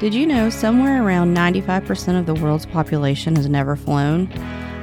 [0.00, 4.28] Did you know somewhere around 95% of the world's population has never flown?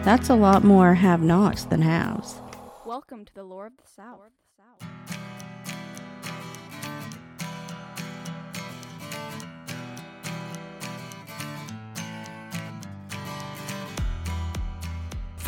[0.04, 2.40] That's a lot more have nots than haves.
[2.86, 4.32] Welcome to the lore of the South.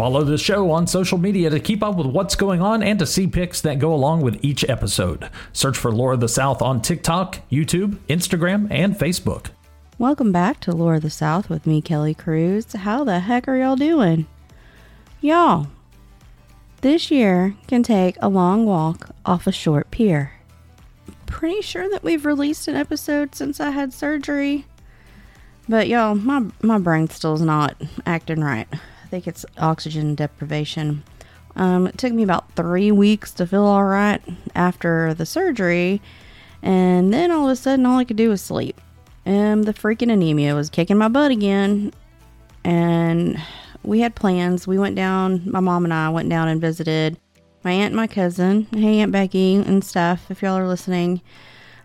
[0.04, 3.05] Follow the show on social media to keep up with what's going on and to
[3.05, 5.29] see pics that go along with each episode.
[5.53, 9.52] Search for Lore of the South on TikTok, YouTube, Instagram, and Facebook.
[9.97, 12.73] Welcome back to Lore of the South with me, Kelly Cruz.
[12.73, 14.27] How the heck are y'all doing?
[15.21, 15.67] Y'all,
[16.81, 20.33] this year can take a long walk off a short pier.
[21.27, 24.66] Pretty sure that we've released an episode since I had surgery.
[25.70, 28.67] But y'all, my my brain still's not acting right.
[29.13, 31.03] Think it's oxygen deprivation.
[31.55, 34.20] Um, it took me about three weeks to feel all right
[34.55, 36.02] after the surgery,
[36.63, 38.81] and then all of a sudden, all I could do was sleep.
[39.23, 41.94] And the freaking anemia was kicking my butt again,
[42.64, 43.39] and
[43.84, 44.66] we had plans.
[44.66, 45.44] We went down.
[45.45, 47.19] My mom and I went down and visited
[47.64, 48.66] my aunt my cousin.
[48.72, 50.31] Hey, Aunt Becky and stuff.
[50.31, 51.22] If y'all are listening,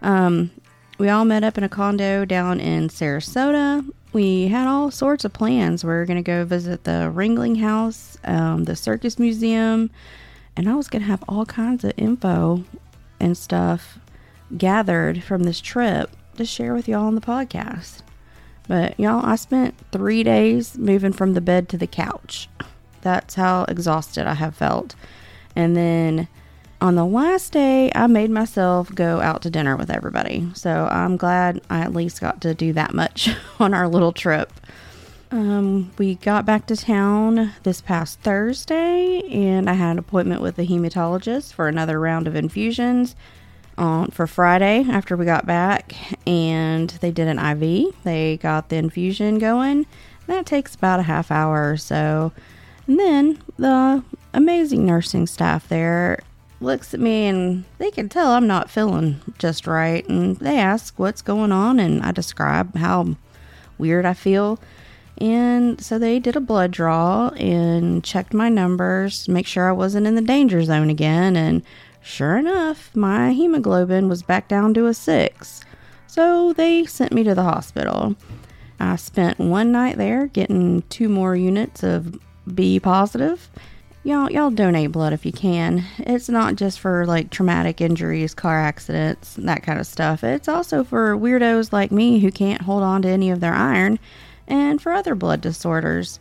[0.01, 0.51] um,
[0.99, 5.33] we all met up in a condo down in Sarasota we had all sorts of
[5.33, 5.85] plans.
[5.85, 9.91] We are going to go visit the Ringling House, um, the Circus Museum,
[10.57, 12.65] and I was going to have all kinds of info
[13.21, 13.99] and stuff
[14.57, 18.01] gathered from this trip to share with y'all on the podcast.
[18.67, 22.49] But y'all, I spent three days moving from the bed to the couch.
[23.03, 24.95] That's how exhausted I have felt.
[25.55, 26.29] And then
[26.81, 30.49] on the last day, I made myself go out to dinner with everybody.
[30.55, 34.53] So I'm glad I at least got to do that much on our little trip.
[35.31, 40.57] Um, we got back to town this past Thursday, and I had an appointment with
[40.57, 43.15] the hematologist for another round of infusions
[43.77, 45.95] on for Friday after we got back,
[46.27, 47.95] and they did an IV.
[48.05, 49.87] They got the infusion going.
[50.29, 52.33] That takes about a half hour or so.
[52.87, 54.03] And then the
[54.33, 56.21] amazing nursing staff there
[56.61, 60.07] looks at me and they can tell I'm not feeling just right.
[60.09, 63.17] And they ask what's going on, and I describe how
[63.79, 64.59] weird I feel.
[65.21, 70.07] And so they did a blood draw and checked my numbers make sure I wasn't
[70.07, 71.37] in the danger zone again.
[71.37, 71.63] And
[72.01, 75.63] sure enough, my hemoglobin was back down to a six.
[76.07, 78.15] So they sent me to the hospital.
[78.81, 82.17] I spent one night there getting two more units of
[82.55, 83.51] B positive
[84.09, 85.85] y'all y'all donate blood if you can.
[85.99, 90.25] It's not just for like traumatic injuries, car accidents, that kind of stuff.
[90.25, 93.99] It's also for weirdos like me who can't hold on to any of their iron
[94.47, 96.19] and for other blood disorders.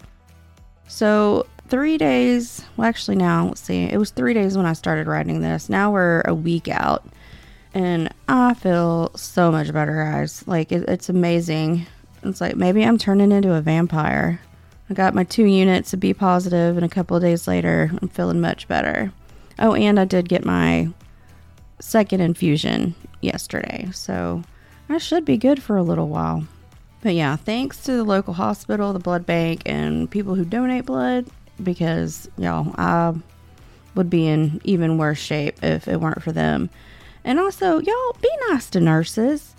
[0.89, 3.83] So, 3 days, well actually now, let's see.
[3.83, 5.69] It was 3 days when I started writing this.
[5.69, 7.05] Now we're a week out.
[7.73, 10.45] And I feel so much better, guys.
[10.47, 11.85] Like it, it's amazing.
[12.23, 14.41] It's like maybe I'm turning into a vampire.
[14.89, 18.07] I got my two units of B positive, and a couple of days later, I'm
[18.07, 19.11] feeling much better.
[19.59, 20.89] Oh, and I did get my
[21.79, 24.43] second infusion yesterday, so
[24.87, 26.47] I should be good for a little while.
[27.01, 31.27] But yeah, thanks to the local hospital, the blood bank, and people who donate blood,
[31.61, 33.13] because y'all, I
[33.95, 36.69] would be in even worse shape if it weren't for them.
[37.23, 39.53] And also, y'all, be nice to nurses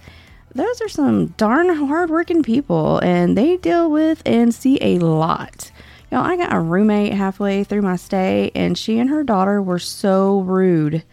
[0.54, 5.70] those are some darn hardworking people and they deal with and see a lot.
[6.10, 9.78] Y'all, I got a roommate halfway through my stay and she and her daughter were
[9.78, 11.04] so rude.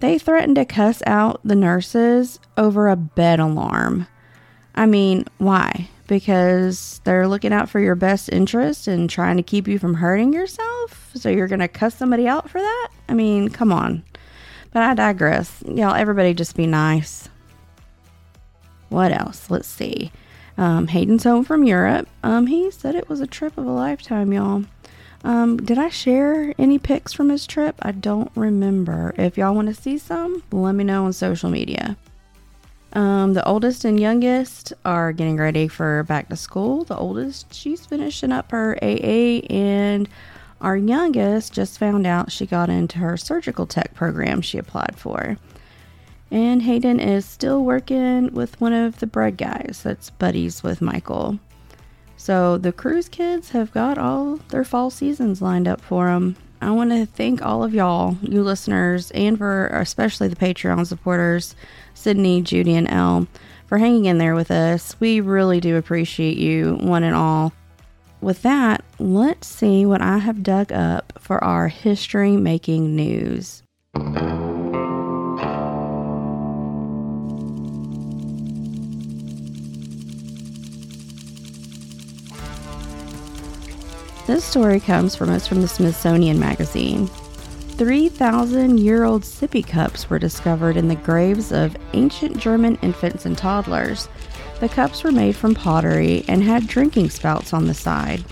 [0.00, 4.06] They threatened to cuss out the nurses over a bed alarm.
[4.74, 5.88] I mean, why?
[6.06, 10.34] Because they're looking out for your best interest and trying to keep you from hurting
[10.34, 11.10] yourself?
[11.14, 12.88] So you're going to cuss somebody out for that?
[13.08, 14.02] I mean, come on.
[14.72, 15.62] But I digress.
[15.66, 17.30] Y'all, everybody just be nice.
[18.94, 19.50] What else?
[19.50, 20.12] Let's see.
[20.56, 22.08] Um, Hayden's home from Europe.
[22.22, 24.66] Um, he said it was a trip of a lifetime, y'all.
[25.24, 27.74] Um, did I share any pics from his trip?
[27.82, 29.12] I don't remember.
[29.18, 31.96] If y'all want to see some, let me know on social media.
[32.92, 36.84] Um, the oldest and youngest are getting ready for back to school.
[36.84, 40.08] The oldest, she's finishing up her AA, and
[40.60, 45.36] our youngest just found out she got into her surgical tech program she applied for.
[46.34, 51.38] And Hayden is still working with one of the bread guys that's buddies with Michael.
[52.16, 56.34] So the Cruz kids have got all their fall seasons lined up for them.
[56.60, 61.54] I want to thank all of y'all, you listeners, and for especially the Patreon supporters,
[61.94, 63.28] Sydney, Judy, and Elle,
[63.68, 64.96] for hanging in there with us.
[64.98, 67.52] We really do appreciate you, one and all.
[68.20, 73.62] With that, let's see what I have dug up for our history making news.
[84.26, 87.08] This story comes from us from the Smithsonian Magazine.
[87.76, 93.36] 3,000 year old sippy cups were discovered in the graves of ancient German infants and
[93.36, 94.08] toddlers.
[94.60, 98.24] The cups were made from pottery and had drinking spouts on the side.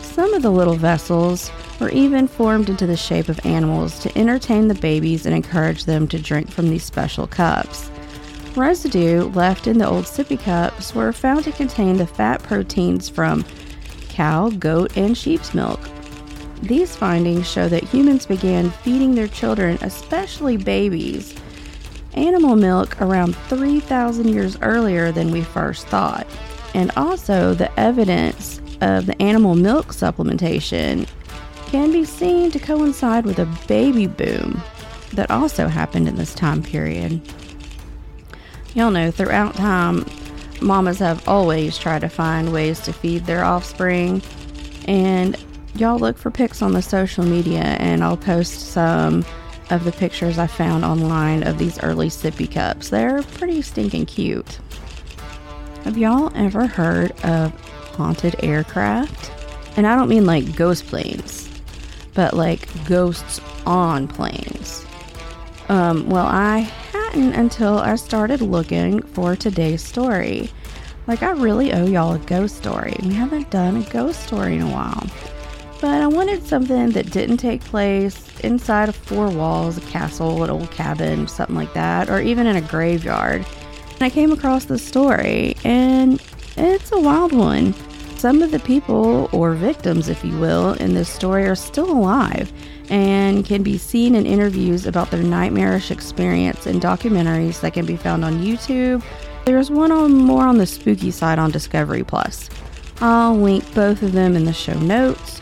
[0.00, 1.50] Some of the little vessels
[1.80, 6.08] were even formed into the shape of animals to entertain the babies and encourage them
[6.08, 7.90] to drink from these special cups.
[8.56, 13.44] Residue left in the old sippy cups were found to contain the fat proteins from
[14.16, 15.78] cow, goat, and sheep's milk.
[16.62, 21.34] These findings show that humans began feeding their children, especially babies,
[22.14, 26.26] animal milk around 3,000 years earlier than we first thought.
[26.72, 31.06] And also, the evidence of the animal milk supplementation
[31.66, 34.62] can be seen to coincide with a baby boom
[35.12, 37.20] that also happened in this time period.
[38.74, 40.06] Y'all know throughout time,
[40.60, 44.22] mamas have always tried to find ways to feed their offspring.
[44.86, 45.36] And
[45.74, 49.24] y'all look for pics on the social media, and I'll post some
[49.70, 52.88] of the pictures I found online of these early sippy cups.
[52.88, 54.58] They're pretty stinking cute.
[55.84, 57.52] Have y'all ever heard of
[57.96, 59.32] haunted aircraft?
[59.76, 61.48] And I don't mean like ghost planes,
[62.14, 64.84] but like ghosts on planes.
[65.68, 66.70] Um, well, I
[67.14, 70.50] until I started looking for today's story.
[71.06, 72.96] Like, I really owe y'all a ghost story.
[73.02, 75.06] We haven't done a ghost story in a while.
[75.80, 80.50] But I wanted something that didn't take place inside of four walls, a castle, an
[80.50, 83.44] old cabin, something like that, or even in a graveyard.
[83.92, 86.20] And I came across this story, and
[86.56, 87.74] it's a wild one.
[88.26, 92.52] Some of the people, or victims, if you will, in this story are still alive
[92.90, 97.96] and can be seen in interviews about their nightmarish experience in documentaries that can be
[97.96, 99.04] found on YouTube.
[99.44, 102.50] There's one on more on the spooky side on Discovery Plus.
[103.00, 105.40] I'll link both of them in the show notes,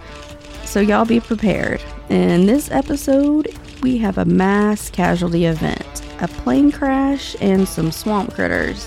[0.67, 1.83] so y'all be prepared.
[2.11, 8.35] In this episode, we have a mass casualty event, a plane crash, and some swamp
[8.35, 8.87] critters.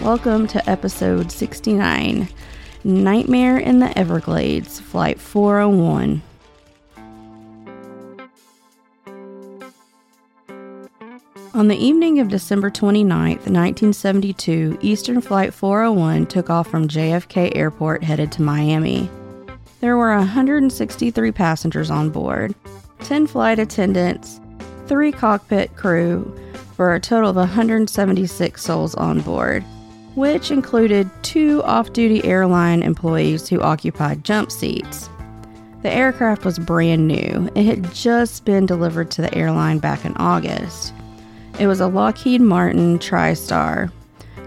[0.00, 2.26] Welcome to episode 69
[2.82, 6.22] Nightmare in the Everglades, Flight 401.
[11.52, 18.02] On the evening of December 29, 1972, Eastern Flight 401 took off from JFK Airport
[18.02, 19.10] headed to Miami.
[19.80, 22.54] There were 163 passengers on board,
[23.00, 24.40] 10 flight attendants,
[24.86, 26.34] 3 cockpit crew,
[26.76, 29.62] for a total of 176 souls on board,
[30.14, 35.08] which included two off duty airline employees who occupied jump seats.
[35.82, 40.14] The aircraft was brand new, it had just been delivered to the airline back in
[40.16, 40.92] August.
[41.58, 43.90] It was a Lockheed Martin TriStar.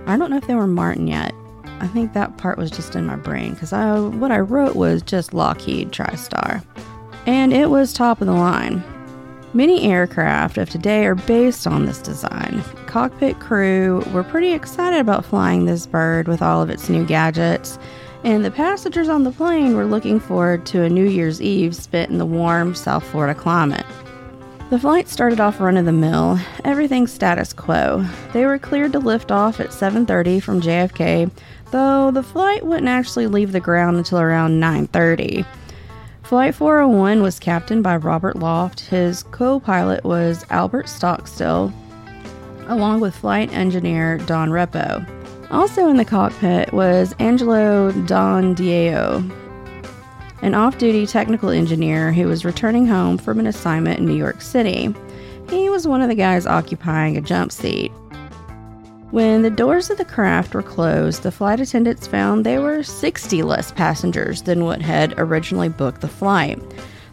[0.05, 1.33] I don't know if they were Martin yet.
[1.79, 5.01] I think that part was just in my brain because I what I wrote was
[5.01, 6.63] just Lockheed TriStar.
[7.25, 8.83] And it was top of the line.
[9.55, 12.63] Many aircraft of today are based on this design.
[12.87, 17.77] Cockpit crew were pretty excited about flying this bird with all of its new gadgets,
[18.23, 22.09] and the passengers on the plane were looking forward to a New Year's Eve spent
[22.09, 23.85] in the warm South Florida climate.
[24.71, 28.03] The flight started off run of the mill, everything status quo.
[28.31, 31.29] They were cleared to lift off at 7:30 from JFK,
[31.69, 35.45] though the flight wouldn't actually leave the ground until around 9:30.
[36.23, 38.79] Flight 401 was captained by Robert Loft.
[38.79, 41.71] His co-pilot was Albert Stockstill,
[42.67, 45.05] along with flight engineer Don Repo.
[45.51, 49.29] Also in the cockpit was Angelo Donadeo,
[50.41, 54.41] an off duty technical engineer who was returning home from an assignment in New York
[54.41, 54.95] City.
[55.49, 57.91] He was one of the guys occupying a jump seat.
[59.13, 63.43] When the doors of the craft were closed, the flight attendants found there were 60
[63.43, 66.59] less passengers than what had originally booked the flight.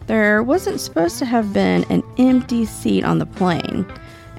[0.07, 3.85] There wasn't supposed to have been an empty seat on the plane.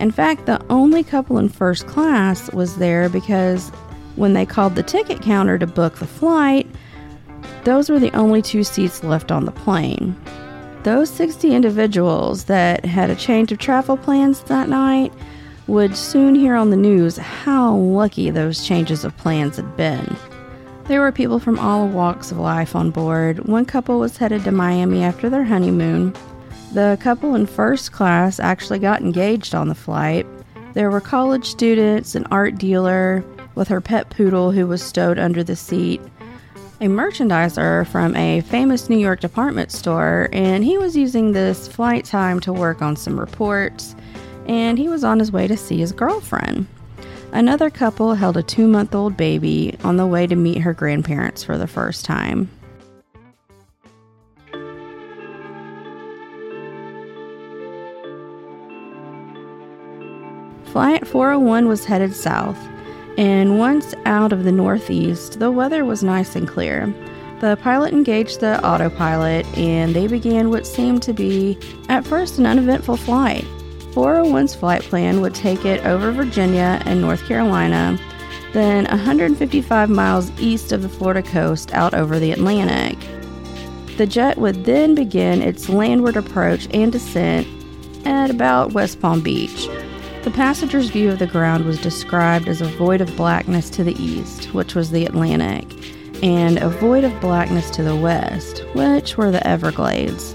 [0.00, 3.69] In fact, the only couple in first class was there because
[4.16, 6.69] when they called the ticket counter to book the flight,
[7.62, 10.21] those were the only two seats left on the plane.
[10.83, 15.12] Those 60 individuals that had a change of travel plans that night
[15.66, 20.16] would soon hear on the news how lucky those changes of plans had been.
[20.87, 23.47] There were people from all walks of life on board.
[23.47, 26.14] One couple was headed to Miami after their honeymoon.
[26.73, 30.26] The couple in first class actually got engaged on the flight.
[30.75, 35.45] There were college students, an art dealer with her pet poodle who was stowed under
[35.45, 36.00] the seat,
[36.81, 42.04] a merchandiser from a famous New York department store, and he was using this flight
[42.04, 43.95] time to work on some reports,
[44.46, 46.66] and he was on his way to see his girlfriend.
[47.32, 51.42] Another couple held a two month old baby on the way to meet her grandparents
[51.42, 52.50] for the first time.
[60.72, 62.58] Flight 401 was headed south,
[63.18, 66.87] and once out of the northeast, the weather was nice and clear.
[67.40, 71.58] The pilot engaged the autopilot, and they began what seemed to be,
[71.90, 73.44] at first, an uneventful flight.
[73.92, 77.99] 401's flight plan would take it over Virginia and North Carolina,
[78.52, 82.99] then 155 miles east of the Florida coast out over the Atlantic.
[83.99, 87.46] The jet would then begin its landward approach and descent
[88.06, 89.68] at about West Palm Beach.
[90.22, 94.00] The passenger's view of the ground was described as a void of blackness to the
[94.02, 95.66] east, which was the Atlantic,
[96.22, 100.34] and a void of blackness to the west, which were the Everglades.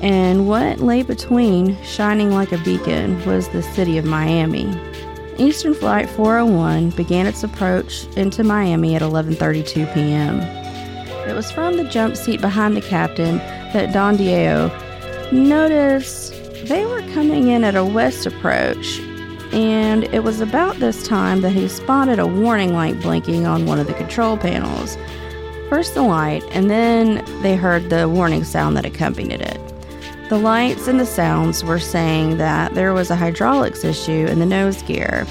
[0.00, 4.68] And what lay between, shining like a beacon, was the city of Miami.
[5.38, 10.40] Eastern Flight 401 began its approach into Miami at 11:32 p.m.
[11.28, 13.38] It was from the jump seat behind the captain
[13.72, 14.68] that Don Diego
[15.30, 16.32] noticed
[16.66, 18.98] they were coming in at a west approach,
[19.52, 23.78] and it was about this time that he spotted a warning light blinking on one
[23.78, 24.96] of the control panels.
[25.68, 29.57] First the light, and then they heard the warning sound that accompanied it.
[30.28, 34.44] The lights and the sounds were saying that there was a hydraulics issue in the
[34.44, 35.26] nose gear,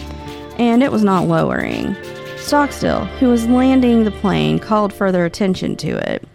[0.58, 1.96] and it was not lowering.
[2.38, 6.28] Stockstill, who was landing the plane, called further attention to it.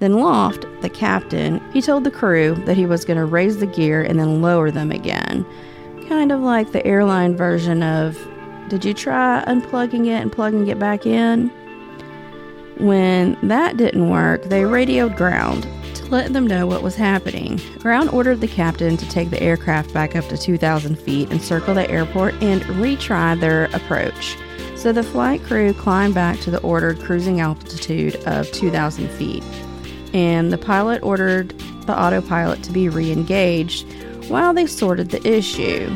[0.00, 3.66] Then Loft, the captain, he told the crew that he was going to raise the
[3.66, 5.46] gear and then lower them again.
[6.06, 8.18] Kind of like the airline version of,
[8.68, 11.48] did you try unplugging it and plugging it back in?
[12.76, 15.66] When that didn't work, they radioed ground
[16.10, 17.60] to let them know what was happening.
[17.78, 21.74] Ground ordered the captain to take the aircraft back up to 2,000 feet and circle
[21.74, 24.36] the airport and retry their approach.
[24.76, 29.44] So the flight crew climbed back to the ordered cruising altitude of 2,000 feet,
[30.12, 31.50] and the pilot ordered
[31.86, 33.86] the autopilot to be re engaged
[34.28, 35.94] while they sorted the issue.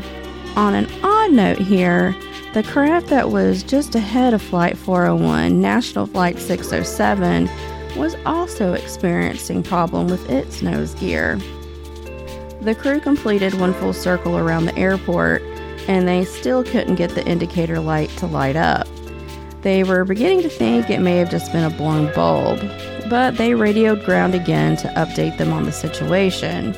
[0.57, 2.15] On an odd note here,
[2.53, 7.49] the craft that was just ahead of Flight 401, National Flight 607,
[7.97, 11.39] was also experiencing problem with its nose gear.
[12.61, 15.43] The crew completed one full circle around the airport
[15.87, 18.89] and they still couldn't get the indicator light to light up.
[19.61, 22.61] They were beginning to think it may have just been a blown bulb,
[23.11, 26.75] but they radioed ground again to update them on the situation.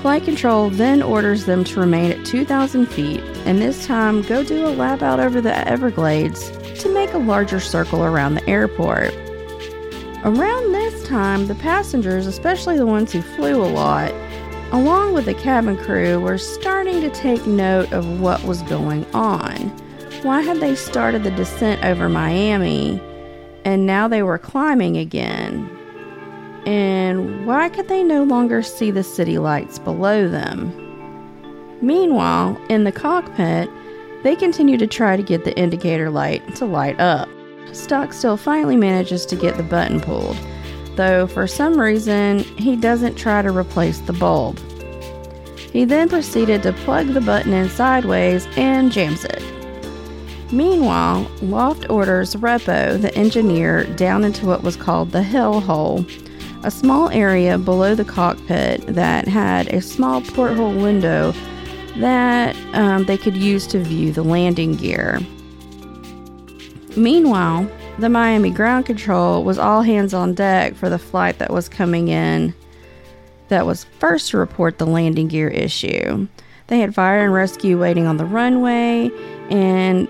[0.00, 4.66] Flight control then orders them to remain at 2,000 feet and this time go do
[4.66, 9.12] a lap out over the Everglades to make a larger circle around the airport.
[10.24, 14.12] Around this time, the passengers, especially the ones who flew a lot,
[14.72, 19.68] along with the cabin crew, were starting to take note of what was going on.
[20.22, 23.00] Why had they started the descent over Miami
[23.64, 25.70] and now they were climbing again?
[26.66, 30.74] And why could they no longer see the city lights below them?
[31.80, 33.70] Meanwhile, in the cockpit,
[34.24, 37.28] they continued to try to get the indicator light to light up.
[37.72, 40.36] Stockstill finally manages to get the button pulled
[40.98, 44.58] though for some reason he doesn't try to replace the bulb.
[45.72, 49.42] He then proceeded to plug the button in sideways and jams it.
[50.50, 56.04] Meanwhile, Loft orders Repo, the engineer, down into what was called the Hell Hole,
[56.64, 61.32] a small area below the cockpit that had a small porthole window
[61.98, 65.20] that um, they could use to view the landing gear.
[66.98, 71.68] Meanwhile, the Miami ground control was all hands on deck for the flight that was
[71.68, 72.54] coming in
[73.48, 76.26] that was first to report the landing gear issue.
[76.66, 79.10] They had fire and rescue waiting on the runway
[79.48, 80.08] and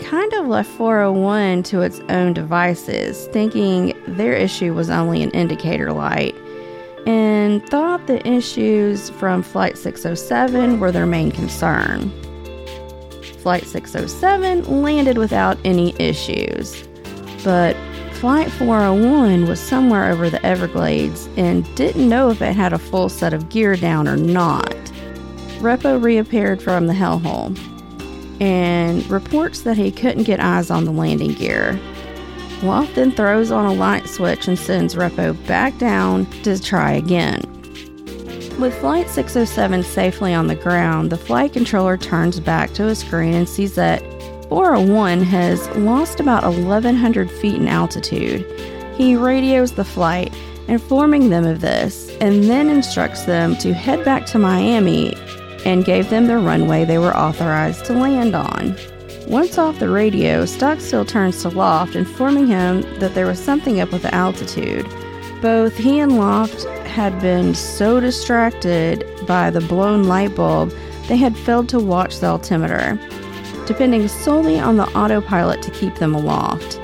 [0.00, 5.92] kind of left 401 to its own devices, thinking their issue was only an indicator
[5.92, 6.34] light,
[7.06, 12.10] and thought the issues from Flight 607 were their main concern.
[13.44, 16.88] Flight 607 landed without any issues.
[17.44, 17.76] But
[18.14, 23.10] Flight 401 was somewhere over the Everglades and didn't know if it had a full
[23.10, 24.74] set of gear down or not.
[25.58, 27.54] Repo reappeared from the hellhole
[28.40, 31.78] and reports that he couldn't get eyes on the landing gear.
[32.62, 37.53] Loft then throws on a light switch and sends Repo back down to try again.
[38.58, 43.34] With Flight 607 safely on the ground, the flight controller turns back to a screen
[43.34, 44.00] and sees that
[44.48, 48.46] 401 has lost about 1,100 feet in altitude.
[48.96, 50.32] He radios the flight,
[50.68, 55.16] informing them of this, and then instructs them to head back to Miami
[55.64, 58.76] and gave them the runway they were authorized to land on.
[59.26, 63.90] Once off the radio, Stockstill turns to Loft, informing him that there was something up
[63.90, 64.86] with the altitude.
[65.42, 70.72] Both he and Loft had been so distracted by the blown light bulb
[71.08, 72.96] they had failed to watch the altimeter.
[73.66, 76.78] depending solely on the autopilot to keep them aloft.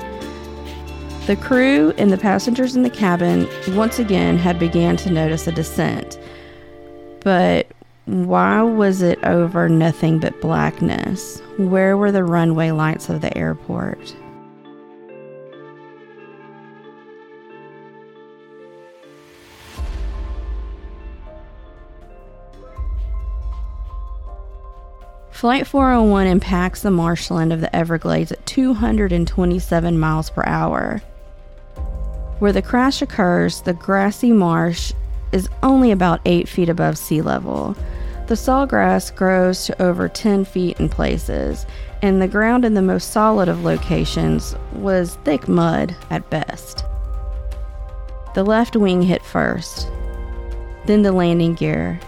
[1.27, 5.51] The crew and the passengers in the cabin once again had began to notice a
[5.51, 6.19] descent.
[7.23, 7.67] But
[8.05, 11.39] why was it over nothing but blackness?
[11.57, 14.15] Where were the runway lights of the airport?
[25.41, 31.01] Flight 401 impacts the marshland of the Everglades at 227 miles per hour.
[32.37, 34.93] Where the crash occurs, the grassy marsh
[35.31, 37.75] is only about 8 feet above sea level.
[38.27, 41.65] The sawgrass grows to over 10 feet in places,
[42.03, 46.85] and the ground in the most solid of locations was thick mud at best.
[48.35, 49.89] The left wing hit first,
[50.85, 51.99] then the landing gear,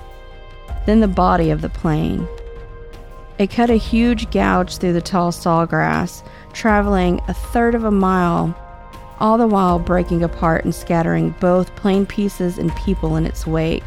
[0.85, 2.27] then the body of the plane.
[3.39, 6.23] It cut a huge gouge through the tall sawgrass,
[6.53, 8.55] traveling a third of a mile,
[9.19, 13.85] all the while breaking apart and scattering both plane pieces and people in its wake.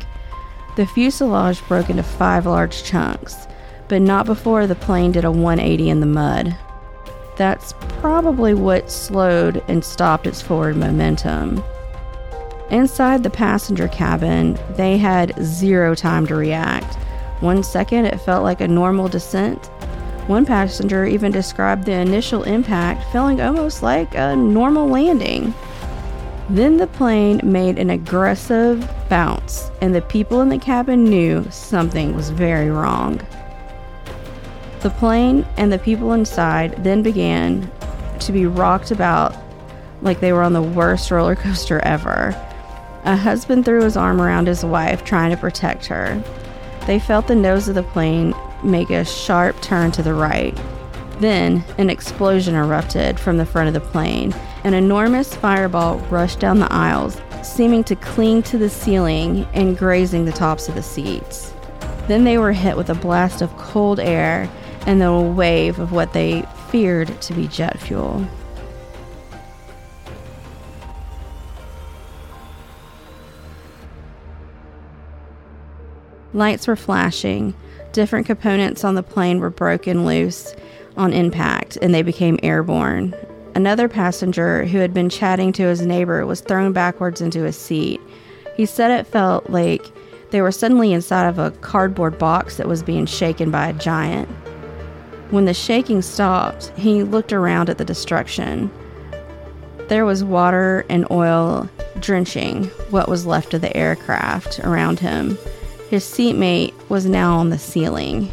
[0.76, 3.46] The fuselage broke into five large chunks,
[3.88, 6.56] but not before the plane did a 180 in the mud.
[7.36, 11.62] That's probably what slowed and stopped its forward momentum.
[12.70, 16.96] Inside the passenger cabin, they had zero time to react.
[17.40, 19.66] One second, it felt like a normal descent.
[20.26, 25.54] One passenger even described the initial impact feeling almost like a normal landing.
[26.48, 32.14] Then the plane made an aggressive bounce, and the people in the cabin knew something
[32.14, 33.20] was very wrong.
[34.80, 37.70] The plane and the people inside then began
[38.20, 39.34] to be rocked about
[40.02, 42.34] like they were on the worst roller coaster ever.
[43.04, 46.22] A husband threw his arm around his wife, trying to protect her.
[46.86, 50.56] They felt the nose of the plane make a sharp turn to the right.
[51.18, 54.34] Then, an explosion erupted from the front of the plane.
[54.64, 60.24] An enormous fireball rushed down the aisles, seeming to cling to the ceiling and grazing
[60.24, 61.52] the tops of the seats.
[62.06, 64.48] Then they were hit with a blast of cold air
[64.86, 68.24] and then a wave of what they feared to be jet fuel.
[76.36, 77.54] Lights were flashing.
[77.92, 80.54] Different components on the plane were broken loose
[80.94, 83.14] on impact and they became airborne.
[83.54, 88.02] Another passenger who had been chatting to his neighbor was thrown backwards into his seat.
[88.54, 89.82] He said it felt like
[90.30, 94.28] they were suddenly inside of a cardboard box that was being shaken by a giant.
[95.30, 98.70] When the shaking stopped, he looked around at the destruction.
[99.88, 105.38] There was water and oil drenching what was left of the aircraft around him.
[105.90, 108.30] His seatmate was now on the ceiling.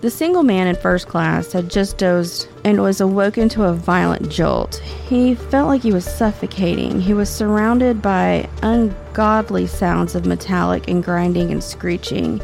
[0.00, 4.30] The single man in first class had just dozed and was awoken to a violent
[4.30, 4.76] jolt.
[4.76, 6.98] He felt like he was suffocating.
[6.98, 12.40] He was surrounded by ungodly sounds of metallic and grinding and screeching.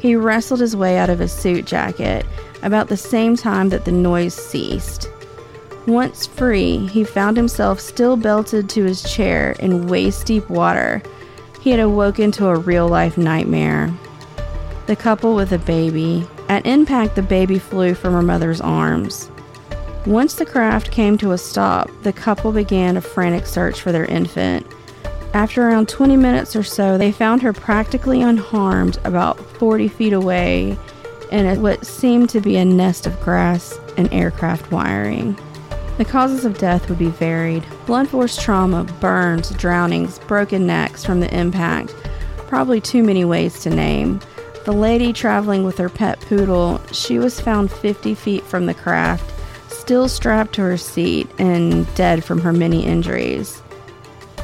[0.00, 2.26] He wrestled his way out of his suit jacket
[2.64, 5.08] about the same time that the noise ceased.
[5.86, 11.00] Once free, he found himself still belted to his chair in waist deep water
[11.60, 13.92] he had awoken to a real life nightmare.
[14.86, 16.26] The couple with a baby.
[16.48, 19.30] At impact, the baby flew from her mother's arms.
[20.06, 24.06] Once the craft came to a stop, the couple began a frantic search for their
[24.06, 24.66] infant.
[25.34, 30.78] After around 20 minutes or so, they found her practically unharmed about 40 feet away
[31.30, 35.38] in what seemed to be a nest of grass and aircraft wiring.
[35.98, 41.18] The causes of death would be varied blunt force trauma, burns, drownings, broken necks from
[41.18, 41.92] the impact.
[42.46, 44.20] Probably too many ways to name.
[44.64, 49.28] The lady traveling with her pet poodle, she was found 50 feet from the craft,
[49.72, 53.60] still strapped to her seat and dead from her many injuries.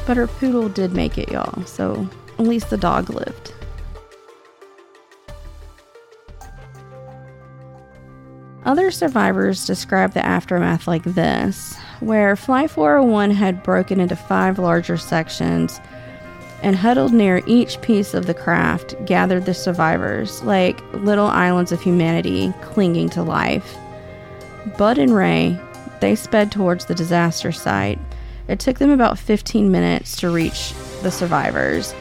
[0.05, 3.53] But her poodle did make it, y'all, so at least the dog lived.
[8.65, 14.97] Other survivors describe the aftermath like this where Flight 401 had broken into five larger
[14.97, 15.79] sections
[16.63, 21.79] and huddled near each piece of the craft gathered the survivors like little islands of
[21.79, 23.77] humanity clinging to life.
[24.77, 25.59] Bud and Ray,
[26.01, 27.99] they sped towards the disaster site.
[28.47, 30.73] It took them about 15 minutes to reach
[31.03, 31.93] the survivors.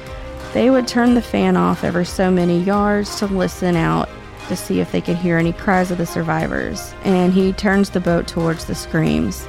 [0.54, 4.08] They would turn the fan off every so many yards to listen out
[4.48, 8.00] to see if they could hear any cries of the survivors, and he turns the
[8.00, 9.44] boat towards the screams.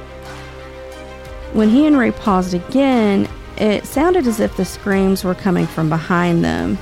[1.52, 5.88] When he and Ray paused again, it sounded as if the screams were coming from
[5.88, 6.78] behind them.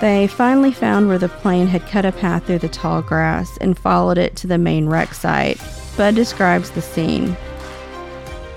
[0.00, 3.78] They finally found where the plane had cut a path through the tall grass and
[3.78, 5.60] followed it to the main wreck site.
[5.96, 7.36] Bud describes the scene.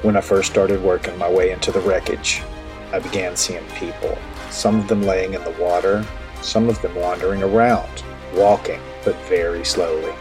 [0.02, 2.42] When I first started working my way into the wreckage,
[2.92, 4.18] I began seeing people,
[4.50, 6.06] some of them laying in the water,
[6.42, 10.14] some of them wandering around, walking, but very slowly.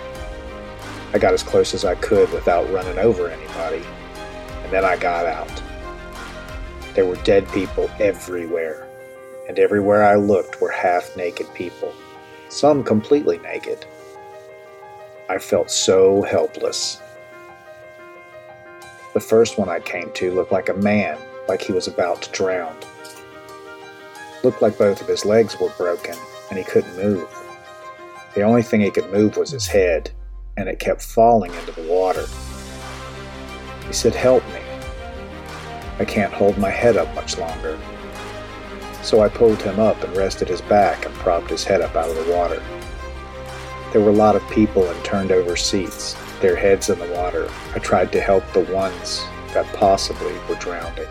[1.13, 3.85] I got as close as I could without running over anybody,
[4.63, 5.51] and then I got out.
[6.95, 8.87] There were dead people everywhere,
[9.49, 11.93] and everywhere I looked were half naked people,
[12.49, 13.85] some completely naked.
[15.29, 17.01] I felt so helpless.
[19.15, 21.19] The first one I came to looked like a man,
[21.49, 22.77] like he was about to drown.
[24.45, 26.15] Looked like both of his legs were broken
[26.51, 27.29] and he couldn't move.
[28.37, 30.11] The only thing he could move was his head,
[30.59, 32.27] and it kept falling into the water.
[33.87, 34.61] He said, Help me.
[35.99, 37.79] I can't hold my head up much longer.
[39.03, 42.11] So I pulled him up and rested his back and propped his head up out
[42.11, 42.63] of the water.
[43.95, 47.51] There were a lot of people in turned over seats, their heads in the water.
[47.75, 51.07] I tried to help the ones that possibly were drowning.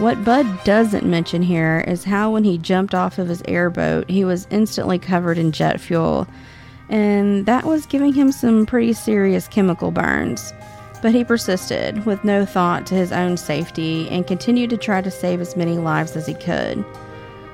[0.00, 4.24] What Bud doesn't mention here is how when he jumped off of his airboat, he
[4.24, 6.26] was instantly covered in jet fuel,
[6.88, 10.54] and that was giving him some pretty serious chemical burns.
[11.02, 15.10] But he persisted, with no thought to his own safety, and continued to try to
[15.10, 16.82] save as many lives as he could.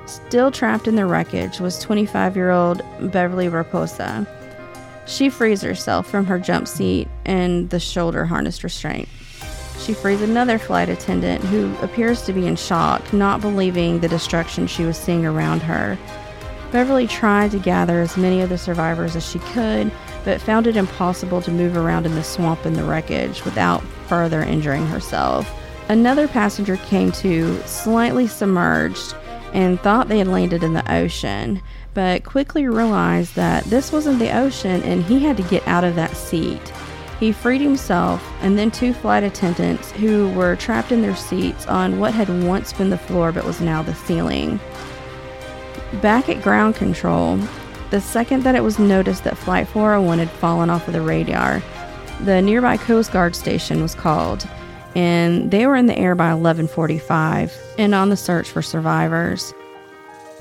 [0.05, 2.81] Still trapped in the wreckage was 25 year old
[3.11, 4.25] Beverly Raposa.
[5.05, 9.09] She frees herself from her jump seat and the shoulder harness restraint.
[9.79, 14.67] She frees another flight attendant who appears to be in shock, not believing the destruction
[14.67, 15.97] she was seeing around her.
[16.71, 19.91] Beverly tried to gather as many of the survivors as she could,
[20.25, 24.41] but found it impossible to move around in the swamp and the wreckage without further
[24.41, 25.49] injuring herself.
[25.87, 29.15] Another passenger came to, slightly submerged,
[29.53, 31.61] and thought they had landed in the ocean,
[31.93, 35.95] but quickly realized that this wasn't the ocean and he had to get out of
[35.95, 36.73] that seat.
[37.19, 41.99] He freed himself and then two flight attendants who were trapped in their seats on
[41.99, 44.59] what had once been the floor but was now the ceiling.
[46.01, 47.39] Back at ground control,
[47.89, 51.63] the second that it was noticed that Flight 401 had fallen off of the radar,
[52.23, 54.47] the nearby Coast Guard station was called,
[54.95, 59.53] and they were in the air by 11:45 and on the search for survivors.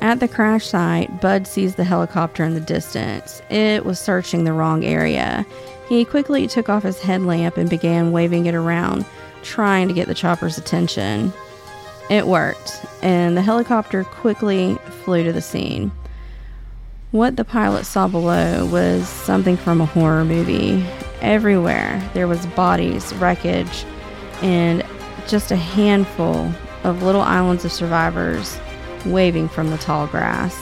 [0.02, 3.40] At the crash site, Bud sees the helicopter in the distance.
[3.48, 5.46] It was searching the wrong area
[5.88, 9.04] he quickly took off his headlamp and began waving it around,
[9.42, 11.32] trying to get the chopper's attention.
[12.10, 15.92] It worked, and the helicopter quickly flew to the scene.
[17.12, 20.84] What the pilot saw below was something from a horror movie.
[21.20, 23.84] Everywhere there was bodies, wreckage,
[24.42, 24.84] and
[25.26, 26.52] just a handful
[26.84, 28.58] of little islands of survivors
[29.04, 30.54] waving from the tall grass.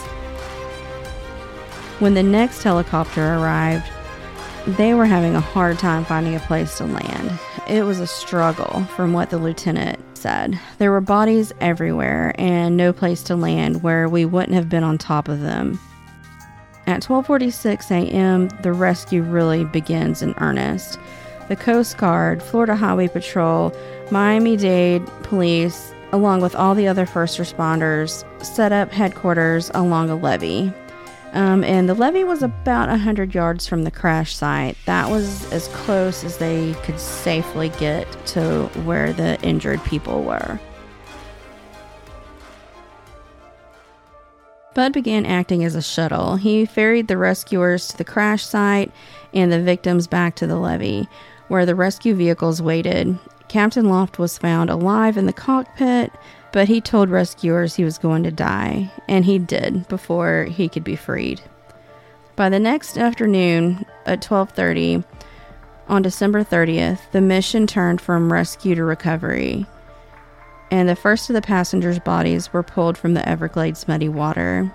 [1.99, 3.87] When the next helicopter arrived,
[4.67, 7.39] they were having a hard time finding a place to land.
[7.69, 10.59] It was a struggle, from what the lieutenant said.
[10.79, 14.97] There were bodies everywhere and no place to land where we wouldn't have been on
[14.97, 15.79] top of them.
[16.87, 20.99] At 12:46 a.m., the rescue really begins in earnest.
[21.49, 23.75] The Coast Guard, Florida Highway Patrol,
[24.11, 30.73] Miami-Dade Police, along with all the other first responders, set up headquarters along a levee.
[31.35, 34.77] Um, and the levee was about 100 yards from the crash site.
[34.87, 40.61] That was as close as they could safely get to where the injured people were.
[44.75, 46.37] Bud began acting as a shuttle.
[46.37, 48.93] He ferried the rescuers to the crash site
[49.33, 51.09] and the victims back to the levee,
[51.49, 53.19] where the rescue vehicles waited.
[53.49, 56.13] Captain Loft was found alive in the cockpit,
[56.55, 60.85] but he told rescuers he was going to die, and he did before he could
[60.85, 61.41] be freed.
[62.37, 65.03] By the next afternoon at 12:30
[65.89, 69.67] on December 30th, the mission turned from rescue to recovery,
[70.71, 74.73] and the first of the passengers' bodies were pulled from the Everglades muddy water.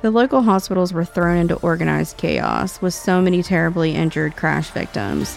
[0.00, 5.36] The local hospitals were thrown into organized chaos with so many terribly injured crash victims.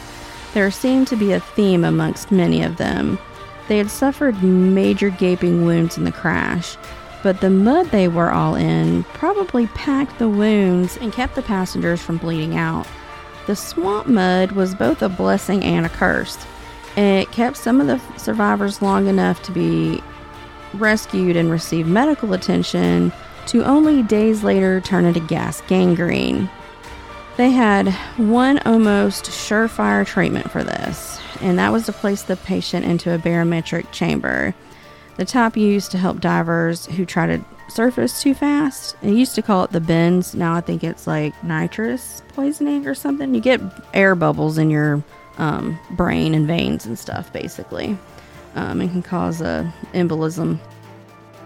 [0.54, 3.18] There seemed to be a theme amongst many of them
[3.68, 6.78] they had suffered major gaping wounds in the crash,
[7.24, 12.02] but the mud they were all in probably packed the wounds and kept the passengers
[12.02, 12.88] from bleeding out.
[13.48, 16.38] The swamp mud was both a blessing and a curse.
[16.96, 20.02] It kept some of the survivors long enough to be
[20.74, 23.12] rescued and receive medical attention
[23.48, 26.50] to only days later turn into gas gangrene.
[27.38, 32.86] They had one almost surefire treatment for this, and that was to place the patient
[32.86, 34.54] into a barometric chamber.
[35.18, 38.96] the type used to help divers who try to surface too fast.
[39.02, 40.36] They used to call it the bends.
[40.36, 43.34] Now I think it's like nitrous poisoning or something.
[43.34, 43.62] You get
[43.94, 45.04] air bubbles in your
[45.38, 47.98] um, brain and veins and stuff, basically,
[48.56, 50.60] um, and can cause a embolism.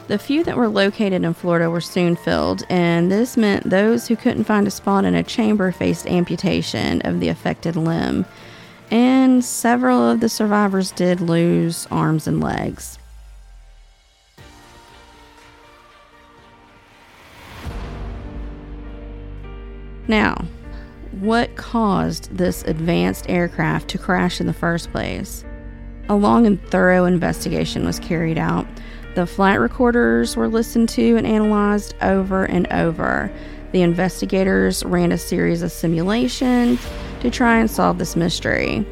[0.07, 4.15] The few that were located in Florida were soon filled, and this meant those who
[4.15, 8.25] couldn't find a spot in a chamber faced amputation of the affected limb.
[8.91, 12.97] And several of the survivors did lose arms and legs.
[20.07, 20.43] Now,
[21.19, 25.45] what caused this advanced aircraft to crash in the first place?
[26.07, 28.65] A long and thorough investigation was carried out.
[29.13, 33.31] The flight recorders were listened to and analyzed over and over.
[33.71, 36.83] The investigators ran a series of simulations
[37.21, 38.85] to try and solve this mystery.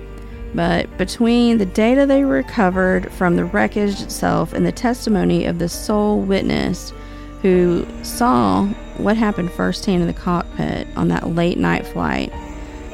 [0.54, 5.70] But between the data they recovered from the wreckage itself and the testimony of the
[5.70, 6.94] sole witness
[7.42, 8.66] who saw
[8.98, 12.34] what happened firsthand in the cockpit on that late night flight.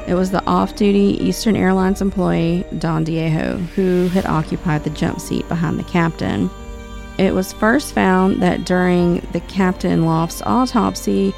[0.06, 5.18] It was the off duty Eastern Airlines employee, Don Diego, who had occupied the jump
[5.18, 6.50] seat behind the captain.
[7.16, 11.32] It was first found that during the Captain Loft's autopsy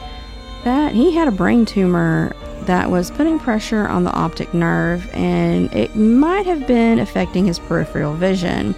[0.65, 5.73] that he had a brain tumor that was putting pressure on the optic nerve and
[5.73, 8.75] it might have been affecting his peripheral vision.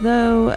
[0.00, 0.56] Though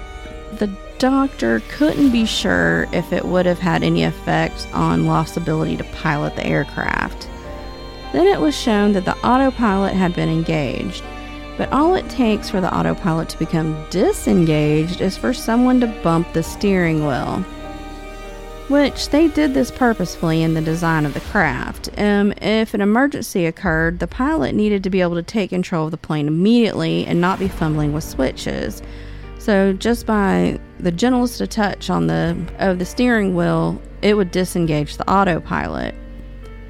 [0.54, 0.70] the
[1.00, 5.84] doctor couldn't be sure if it would have had any effect on Loft's ability to
[5.86, 7.30] pilot the aircraft.
[8.12, 11.04] Then it was shown that the autopilot had been engaged,
[11.58, 16.32] but all it takes for the autopilot to become disengaged is for someone to bump
[16.34, 17.44] the steering wheel.
[18.70, 21.90] Which they did this purposefully in the design of the craft.
[21.98, 25.92] Um, if an emergency occurred, the pilot needed to be able to take control of
[25.92, 28.84] the plane immediately and not be fumbling with switches.
[29.40, 34.30] So just by the gentlest of touch on the of the steering wheel, it would
[34.30, 35.96] disengage the autopilot.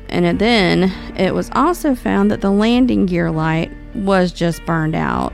[0.07, 0.83] And then
[1.17, 5.33] it was also found that the landing gear light was just burned out.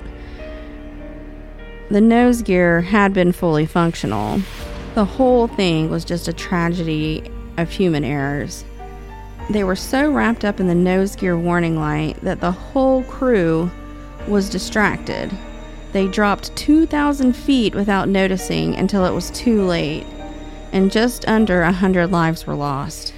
[1.90, 4.42] The nose gear had been fully functional.
[4.96, 8.66] The whole thing was just a tragedy of human errors.
[9.50, 13.70] They were so wrapped up in the nose gear warning light that the whole crew
[14.28, 15.32] was distracted
[15.96, 20.06] they dropped 2,000 feet without noticing until it was too late,
[20.74, 23.14] and just under a 100 lives were lost.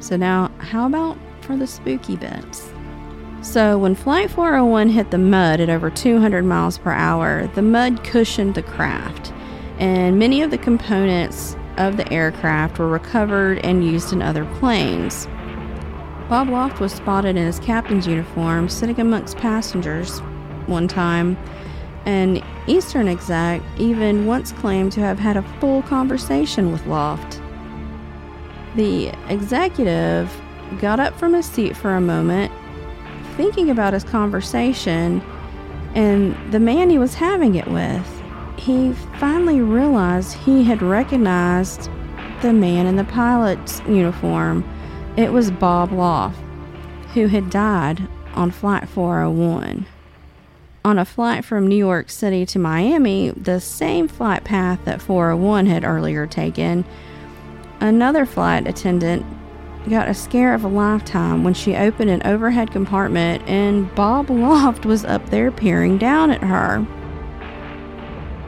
[0.00, 2.72] So, now, how about for the spooky bits?
[3.46, 8.02] So, when Flight 401 hit the mud at over 200 miles per hour, the mud
[8.02, 9.32] cushioned the craft,
[9.78, 15.28] and many of the components of the aircraft were recovered and used in other planes.
[16.28, 20.18] Bob Loft was spotted in his captain's uniform sitting amongst passengers
[20.66, 21.38] one time,
[22.04, 27.40] and Eastern exec even once claimed to have had a full conversation with Loft.
[28.74, 30.36] The executive
[30.80, 32.52] got up from his seat for a moment,
[33.36, 35.22] thinking about his conversation
[35.94, 38.22] and the man he was having it with.
[38.56, 41.90] He finally realized he had recognized
[42.42, 44.64] the man in the pilot's uniform
[45.16, 46.38] it was Bob Loft,
[47.14, 49.86] who had died on Flight 401.
[50.84, 55.66] On a flight from New York City to Miami, the same flight path that 401
[55.66, 56.84] had earlier taken,
[57.80, 59.24] another flight attendant
[59.90, 64.84] got a scare of a lifetime when she opened an overhead compartment and Bob Loft
[64.84, 66.84] was up there peering down at her.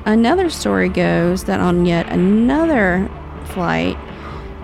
[0.04, 3.08] Another story goes that on yet another
[3.44, 3.96] flight,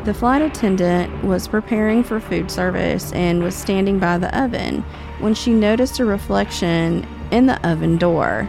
[0.05, 4.83] the flight attendant was preparing for food service and was standing by the oven
[5.21, 8.49] when she noticed a reflection in the oven door.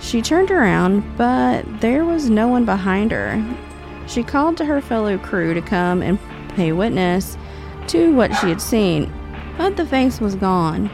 [0.00, 3.42] She turned around, but there was no one behind her.
[4.06, 6.18] She called to her fellow crew to come and
[6.56, 7.36] pay witness
[7.88, 9.12] to what she had seen,
[9.56, 10.86] but the face was gone.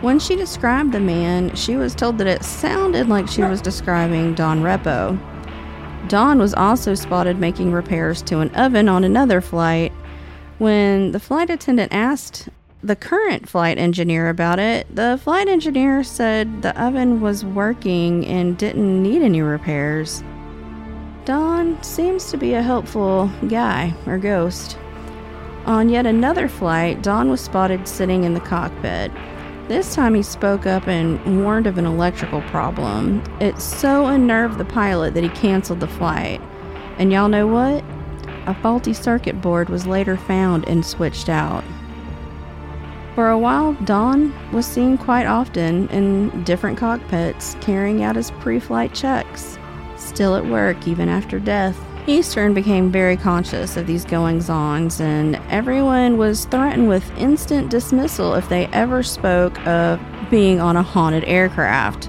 [0.00, 4.34] When she described the man, she was told that it sounded like she was describing
[4.34, 5.18] Don Repo.
[6.08, 9.92] Don was also spotted making repairs to an oven on another flight.
[10.56, 12.48] When the flight attendant asked
[12.82, 18.56] the current flight engineer about it, the flight engineer said the oven was working and
[18.56, 20.24] didn't need any repairs.
[21.26, 24.78] Don seems to be a helpful guy or ghost.
[25.66, 29.12] On yet another flight, Don was spotted sitting in the cockpit.
[29.68, 33.22] This time he spoke up and warned of an electrical problem.
[33.40, 36.40] It so unnerved the pilot that he canceled the flight.
[36.98, 37.84] And y'all know what?
[38.46, 41.62] A faulty circuit board was later found and switched out.
[43.14, 48.58] For a while, Don was seen quite often in different cockpits carrying out his pre
[48.58, 49.58] flight checks,
[49.96, 51.78] still at work even after death.
[52.06, 58.34] Eastern became very conscious of these goings ons, and everyone was threatened with instant dismissal
[58.34, 62.08] if they ever spoke of being on a haunted aircraft.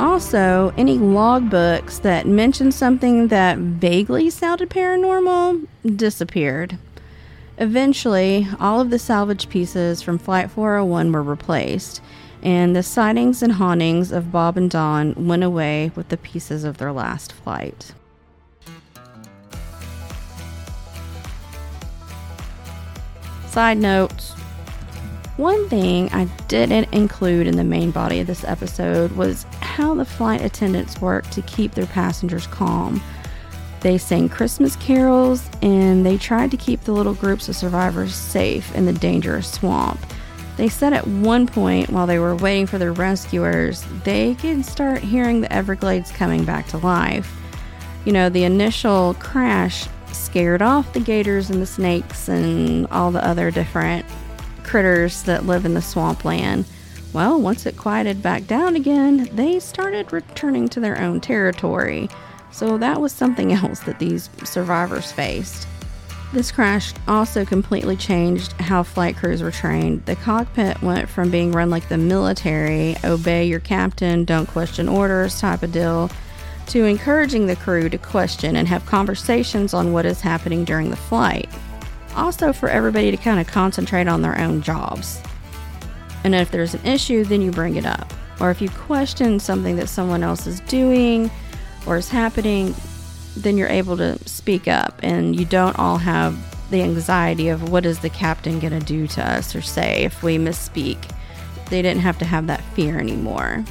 [0.00, 6.78] Also, any logbooks that mentioned something that vaguely sounded paranormal disappeared.
[7.58, 12.00] Eventually, all of the salvage pieces from Flight 401 were replaced,
[12.42, 16.78] and the sightings and hauntings of Bob and Don went away with the pieces of
[16.78, 17.92] their last flight.
[23.50, 24.34] Side notes
[25.38, 30.04] one thing I didn't include in the main body of this episode was how the
[30.04, 33.00] flight attendants worked to keep their passengers calm.
[33.80, 38.74] They sang Christmas carols and they tried to keep the little groups of survivors safe
[38.74, 40.00] in the dangerous swamp.
[40.56, 45.02] They said at one point while they were waiting for their rescuers, they could start
[45.02, 47.32] hearing the Everglades coming back to life.
[48.04, 53.24] You know, the initial crash scared off the gators and the snakes and all the
[53.24, 54.04] other different
[54.62, 56.64] critters that live in the swampland.
[57.12, 62.08] Well, once it quieted back down again, they started returning to their own territory.
[62.50, 65.66] So that was something else that these survivors faced.
[66.30, 70.04] This crash also completely changed how flight crews were trained.
[70.04, 75.40] The cockpit went from being run like the military, obey your captain, don't question orders
[75.40, 76.10] type of deal,
[76.68, 80.96] to encouraging the crew to question and have conversations on what is happening during the
[80.96, 81.48] flight
[82.18, 85.22] also for everybody to kind of concentrate on their own jobs.
[86.24, 88.12] And if there's an issue, then you bring it up.
[88.40, 91.30] Or if you question something that someone else is doing
[91.86, 92.74] or is happening,
[93.36, 96.36] then you're able to speak up and you don't all have
[96.70, 100.22] the anxiety of what is the captain going to do to us or say if
[100.22, 100.98] we misspeak.
[101.70, 103.64] They didn't have to have that fear anymore.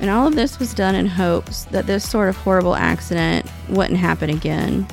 [0.00, 3.98] And all of this was done in hopes that this sort of horrible accident wouldn't
[3.98, 4.86] happen again.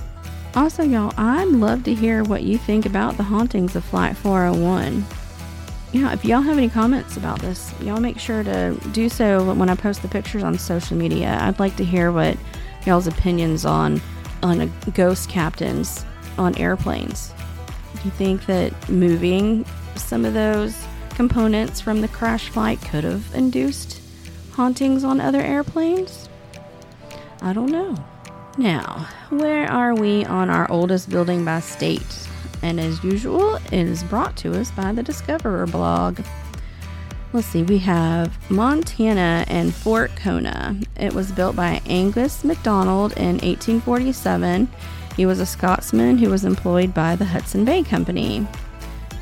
[0.56, 5.06] Also, y'all, I'd love to hear what you think about the hauntings of Flight 401.
[5.92, 9.70] Yeah, if y'all have any comments about this, y'all make sure to do so when
[9.70, 11.38] I post the pictures on social media.
[11.42, 12.38] I'd like to hear what
[12.86, 14.02] y'all's opinions on
[14.44, 16.06] on ghost captains
[16.38, 17.34] on airplanes.
[17.96, 19.66] Do you think that moving
[19.96, 24.02] some of those components from the crash flight could have induced
[24.56, 26.30] hauntings on other airplanes?
[27.42, 27.96] I don't know.
[28.58, 32.28] Now, where are we on our oldest building by state?
[32.62, 36.22] And as usual, it is brought to us by the Discoverer blog.
[37.34, 40.88] Let's see, we have Montana and Fort Connah.
[40.98, 44.70] It was built by Angus MacDonald in 1847.
[45.18, 48.48] He was a Scotsman who was employed by the Hudson Bay Company.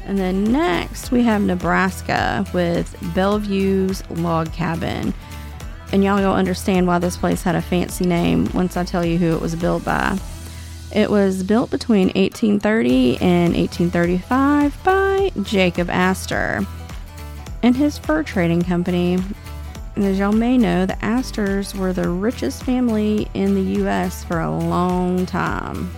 [0.05, 5.13] And then next, we have Nebraska with Bellevue's Log Cabin
[5.93, 9.19] and y'all will understand why this place had a fancy name once I tell you
[9.19, 10.17] who it was built by.
[10.91, 16.65] It was built between 1830 and 1835 by Jacob Astor
[17.61, 19.19] and his fur trading company.
[19.95, 24.23] And as y'all may know, the Astors were the richest family in the U.S.
[24.23, 25.91] for a long time.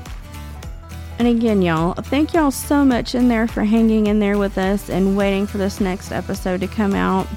[1.20, 4.90] And again, y'all, thank y'all so much in there for hanging in there with us
[4.90, 7.28] and waiting for this next episode to come out.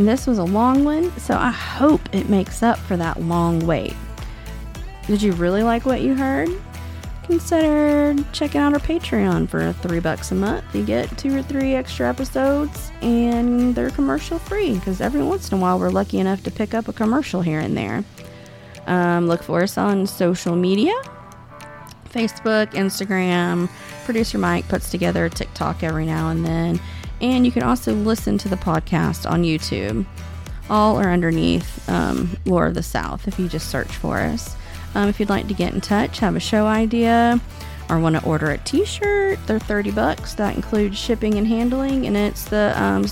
[0.00, 3.58] And this was a long one, so I hope it makes up for that long
[3.66, 3.94] wait.
[5.06, 6.48] Did you really like what you heard?
[7.24, 10.64] Consider checking out our Patreon for three bucks a month.
[10.74, 15.58] You get two or three extra episodes, and they're commercial free because every once in
[15.58, 18.02] a while we're lucky enough to pick up a commercial here and there.
[18.86, 20.94] Um, look for us on social media
[22.10, 23.68] Facebook, Instagram.
[24.06, 26.80] Producer Mike puts together a TikTok every now and then.
[27.20, 30.06] And you can also listen to the podcast on YouTube.
[30.68, 34.56] All are underneath um, Lore of the South if you just search for us.
[34.94, 37.40] Um, if you'd like to get in touch, have a show idea,
[37.88, 40.34] or want to order a t-shirt, they're 30 bucks.
[40.34, 43.04] That includes shipping and handling, and it's the um,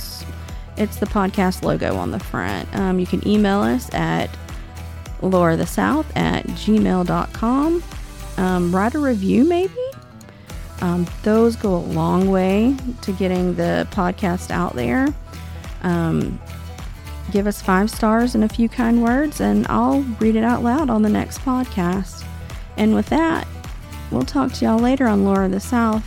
[0.77, 2.73] it's the podcast logo on the front.
[2.75, 4.31] Um, you can email us at
[5.21, 7.83] loreofthesouth at gmail.com.
[8.37, 9.88] Um, write a review maybe
[10.81, 15.09] um, those go a long way to getting the podcast out there.
[15.83, 16.41] Um,
[17.31, 20.91] give us five stars and a few kind words, and I'll read it out loud
[20.91, 22.25] on the next podcast.
[22.77, 23.47] And with that,
[24.11, 26.07] we'll talk to y'all later on Lore of the South.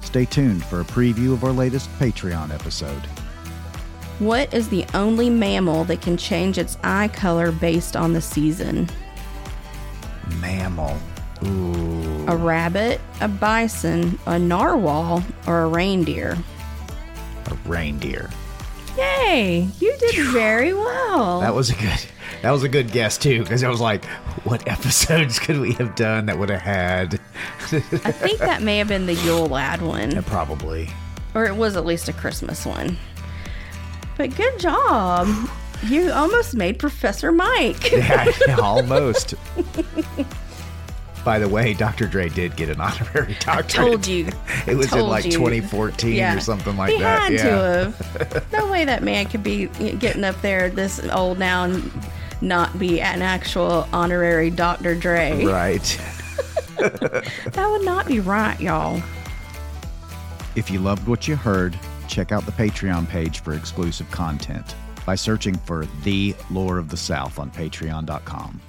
[0.00, 3.02] Stay tuned for a preview of our latest Patreon episode.
[4.18, 8.88] What is the only mammal that can change its eye color based on the season?
[10.40, 10.98] Mammal.
[11.42, 16.36] A rabbit, a bison, a narwhal, or a reindeer?
[17.46, 18.30] A reindeer.
[18.96, 19.68] Yay!
[19.78, 21.40] You did very well.
[21.40, 22.00] That was a good.
[22.42, 24.04] That was a good guess too, because I was like,
[24.44, 27.20] "What episodes could we have done that would have had?"
[27.70, 27.78] I
[28.12, 30.90] think that may have been the Yule Lad one, Yeah, Probably.
[31.34, 32.96] or it was at least a Christmas one.
[34.16, 35.28] But good job.
[35.84, 37.92] You almost made Professor Mike.
[37.92, 38.26] Yeah,
[38.60, 39.34] almost.
[41.24, 42.06] By the way, Dr.
[42.06, 43.46] Dre did get an honorary doctorate.
[43.46, 44.28] I Told you.
[44.66, 45.32] It was in like you.
[45.32, 47.22] 2014 or something like he that.
[47.22, 47.42] had yeah.
[47.42, 48.52] to have.
[48.52, 51.90] No way that man could be getting up there this old now and
[52.40, 54.94] not be an actual honorary Dr.
[54.94, 55.44] Dre.
[55.44, 56.00] Right.
[56.78, 59.02] That would not be right, y'all.
[60.54, 65.16] If you loved what you heard, check out the Patreon page for exclusive content by
[65.16, 68.60] searching for The Lore of the South on patreon.com.